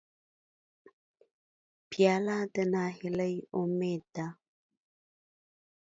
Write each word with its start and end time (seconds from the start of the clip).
پیاله 1.89 2.37
د 2.53 2.55
نهیلۍ 2.73 3.35
امید 3.61 4.03
ده. 4.15 4.27